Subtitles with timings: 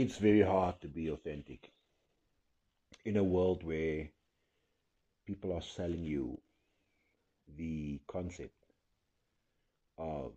[0.00, 1.72] it's very hard to be authentic
[3.04, 4.08] in a world where
[5.26, 6.38] people are selling you
[7.56, 8.54] the concept
[9.98, 10.32] of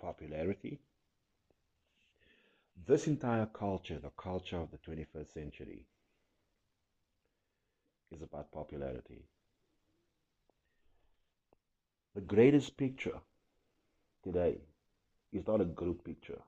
[0.00, 0.78] popularity.
[2.86, 5.84] This entire culture, the culture of the 21st century,
[8.10, 9.22] is about popularity.
[12.14, 13.20] The greatest picture
[14.24, 14.60] today
[15.36, 16.40] is not a group picture,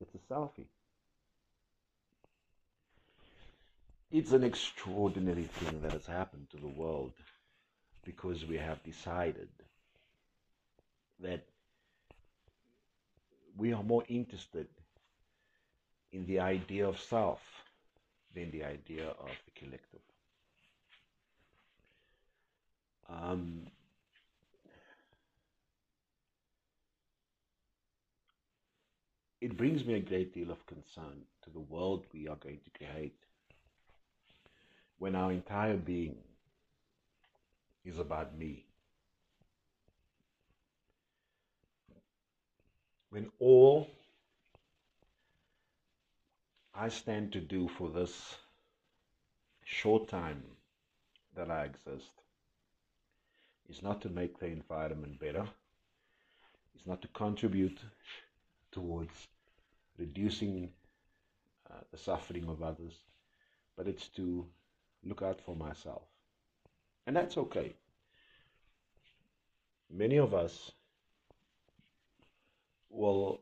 [0.00, 0.66] it's a selfie.
[4.10, 7.12] It's an extraordinary thing that has happened to the world
[8.04, 9.48] because we have decided
[11.20, 11.44] that
[13.56, 14.68] we are more interested
[16.12, 17.40] in the idea of self
[18.34, 20.07] than the idea of the collective.
[29.48, 32.78] It brings me a great deal of concern to the world we are going to
[32.78, 33.16] create
[34.98, 36.16] when our entire being
[37.82, 38.66] is about me.
[43.08, 43.88] When all
[46.74, 48.36] I stand to do for this
[49.64, 50.42] short time
[51.34, 52.12] that I exist
[53.70, 55.48] is not to make the environment better,
[56.78, 57.78] is not to contribute
[58.72, 59.26] towards
[59.98, 60.70] reducing
[61.70, 63.04] uh, the suffering of others,
[63.76, 64.46] but it's to
[65.04, 66.02] look out for myself.
[67.06, 67.74] And that's okay.
[69.90, 70.72] Many of us
[72.90, 73.40] will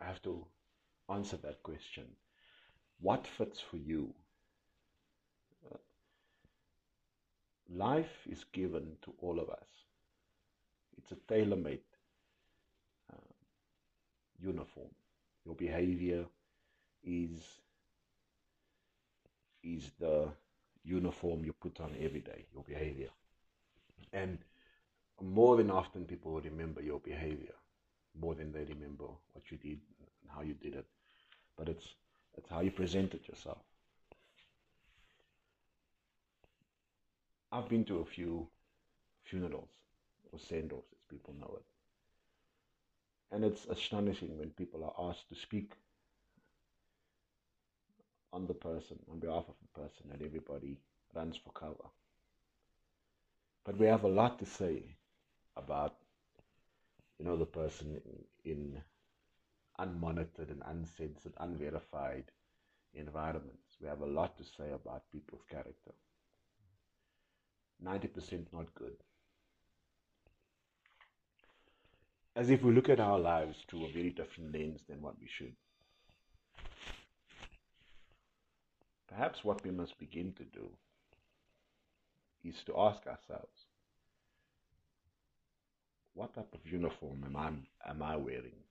[0.00, 0.46] have to
[1.08, 2.04] answer that question.
[3.00, 4.14] What fits for you?
[7.70, 9.68] Life is given to all of us.
[10.96, 11.80] It's a tailor made
[14.38, 14.90] uniform.
[15.44, 16.24] Your behavior
[17.04, 17.60] is
[19.62, 20.28] is the
[20.84, 23.10] uniform you put on every day, your behavior.
[24.12, 24.38] And
[25.20, 27.54] more than often, people remember your behavior
[28.20, 30.86] more than they remember what you did and how you did it.
[31.56, 31.94] But it's,
[32.36, 33.58] it's how you presented yourself.
[37.50, 38.48] I've been to a few
[39.24, 39.68] funerals
[40.32, 41.77] or send offs, as people know it.
[43.30, 45.72] And it's astonishing when people are asked to speak
[48.32, 50.78] on the person, on behalf of the person, and everybody
[51.14, 51.88] runs for cover.
[53.64, 54.96] But we have a lot to say
[55.56, 55.96] about,
[57.18, 58.00] you know, the person
[58.44, 58.82] in, in
[59.78, 62.24] unmonitored and uncensored, unverified
[62.94, 63.76] environments.
[63.80, 65.92] We have a lot to say about people's character.
[67.84, 68.96] 90% not good.
[72.38, 75.26] As if we look at our lives through a very different lens than what we
[75.26, 75.56] should.
[79.08, 80.68] Perhaps what we must begin to do
[82.44, 83.66] is to ask ourselves
[86.14, 88.62] what type of uniform am I, am I wearing?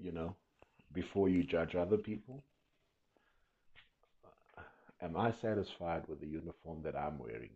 [0.00, 0.36] You know,
[0.94, 2.42] before you judge other people,
[5.02, 7.50] am I satisfied with the uniform that I'm wearing?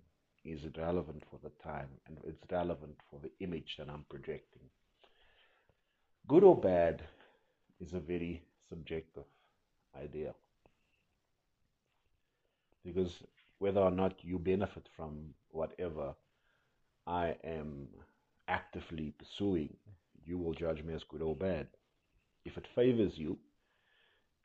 [0.49, 4.63] Is relevant for the time and it's relevant for the image that I'm projecting?
[6.27, 7.03] Good or bad
[7.79, 9.25] is a very subjective
[9.95, 10.33] idea
[12.83, 13.13] because
[13.59, 16.15] whether or not you benefit from whatever
[17.07, 17.89] I am
[18.49, 19.77] actively pursuing,
[20.25, 21.67] you will judge me as good or bad.
[22.47, 23.37] If it favors you,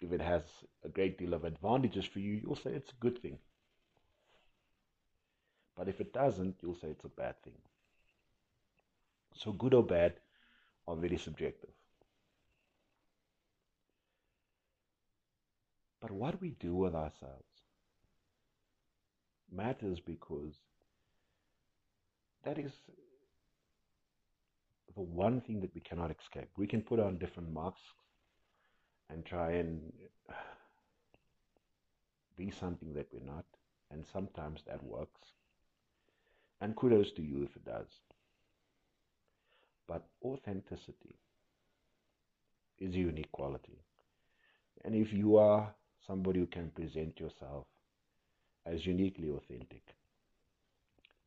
[0.02, 0.44] if it has
[0.84, 3.40] a great deal of advantages for you, you'll say it's a good thing.
[5.76, 7.54] But if it doesn't, you'll say it's a bad thing.
[9.36, 10.14] So, good or bad
[10.88, 11.72] are very subjective.
[16.00, 17.46] But what we do with ourselves
[19.52, 20.56] matters because
[22.44, 22.72] that is
[24.96, 26.50] the one thing that we cannot escape.
[26.58, 27.80] We can put on different masks
[29.10, 29.94] and try and
[32.38, 33.46] be something that we're not,
[33.92, 35.22] and sometimes that works.
[36.64, 37.88] And kudos to you if it does.
[39.86, 41.18] But authenticity
[42.80, 43.82] is a unique quality.
[44.86, 45.76] And if you are
[46.08, 47.66] somebody who can present yourself
[48.66, 49.84] as uniquely authentic,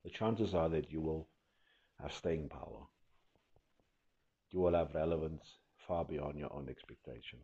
[0.04, 1.28] the chances are that you will
[2.00, 2.86] have staying power.
[4.52, 5.44] You will have relevance
[5.86, 7.40] far beyond your own expectation.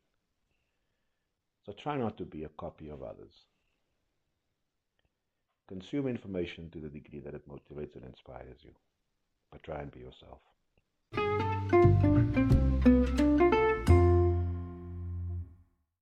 [1.67, 3.35] So try not to be a copy of others.
[5.69, 8.73] Consume information to the degree that it motivates and inspires you,
[9.51, 11.62] but try and be yourself.